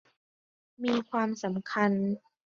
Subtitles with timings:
[0.83, 1.91] มีความสำคัญ